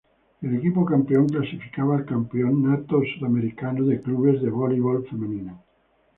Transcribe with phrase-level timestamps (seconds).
[0.41, 5.63] El equipo campeón clasificaba al Campeonato Sudamericano de Clubes de Voleibol Femenino.